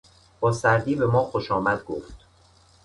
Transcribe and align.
با 0.39 0.51
سردی 0.51 0.95
به 0.95 1.05
ما 1.07 1.23
خوشامد 1.23 1.83
گفت. 1.85 2.13